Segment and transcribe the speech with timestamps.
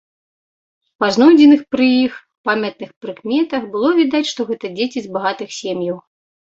[1.03, 2.17] Па знойдзеных пры іх
[2.51, 6.07] памятных прыкметах было відаць, што гэта дзеці з багатых сем'яў.